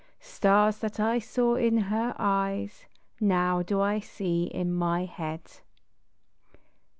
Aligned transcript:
1 0.17 0.23
Stars 0.23 0.79
that 0.79 0.99
I 0.99 1.19
saw 1.19 1.53
in 1.53 1.77
her 1.77 2.15
eyes 2.17 2.87
Now 3.19 3.61
do 3.61 3.81
I 3.81 3.99
see 3.99 4.45
in 4.45 4.73
my 4.73 5.05
head 5.05 5.43